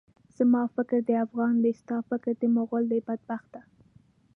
زما 0.37 0.63
فکر 0.75 0.97
د 1.07 1.11
افغان 1.25 1.53
دی، 1.63 1.71
ستا 1.81 1.97
فکر 2.09 2.31
د 2.41 2.43
مُغل 2.55 2.83
دی، 2.91 2.99
بدبخته! 3.07 3.61